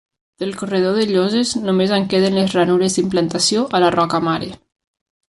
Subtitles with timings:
[0.43, 4.49] Del corredor de lloses només en queden les ranures d'implantació a la roca mare.